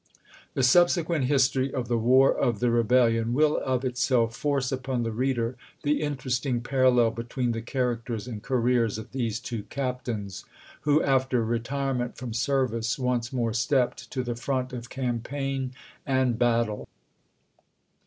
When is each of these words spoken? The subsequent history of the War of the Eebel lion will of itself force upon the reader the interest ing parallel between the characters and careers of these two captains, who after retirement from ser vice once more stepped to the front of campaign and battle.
The 0.55 0.63
subsequent 0.63 1.25
history 1.25 1.71
of 1.71 1.87
the 1.87 1.95
War 1.99 2.33
of 2.35 2.59
the 2.59 2.69
Eebel 2.69 2.91
lion 3.13 3.33
will 3.35 3.57
of 3.57 3.85
itself 3.85 4.35
force 4.35 4.71
upon 4.71 5.03
the 5.03 5.11
reader 5.11 5.57
the 5.83 6.01
interest 6.01 6.43
ing 6.43 6.61
parallel 6.61 7.11
between 7.11 7.51
the 7.51 7.61
characters 7.61 8.27
and 8.27 8.41
careers 8.41 8.97
of 8.97 9.11
these 9.11 9.39
two 9.39 9.61
captains, 9.65 10.43
who 10.89 11.03
after 11.03 11.45
retirement 11.45 12.17
from 12.17 12.33
ser 12.33 12.65
vice 12.65 12.97
once 12.97 13.31
more 13.31 13.53
stepped 13.53 14.09
to 14.09 14.23
the 14.23 14.35
front 14.35 14.73
of 14.73 14.89
campaign 14.89 15.71
and 16.03 16.39
battle. 16.39 16.87